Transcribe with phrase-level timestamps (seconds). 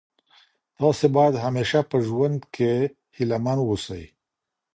[0.77, 2.71] تاسي باید همېشه په ژوند کي
[3.15, 4.03] هیله من اوسئ.